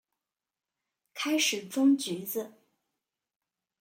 [1.13, 2.53] 开始装橘子